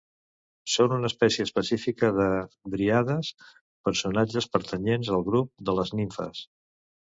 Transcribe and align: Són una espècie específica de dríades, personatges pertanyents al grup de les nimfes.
Són 0.75 0.95
una 0.95 1.09
espècie 1.11 1.45
específica 1.47 2.09
de 2.21 2.25
dríades, 2.77 3.31
personatges 3.91 4.51
pertanyents 4.57 5.15
al 5.19 5.31
grup 5.33 5.57
de 5.71 5.81
les 5.83 5.97
nimfes. 6.03 6.45